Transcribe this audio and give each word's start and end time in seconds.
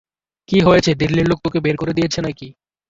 কী 0.49 0.57
হয়েছে, 0.61 0.91
দিল্লীর 0.93 1.27
লোক 1.27 1.39
তোকে 1.45 1.59
বের 1.59 1.75
করে 1.77 1.93
দিয়েছে 1.93 2.19
নাকি? 2.21 2.47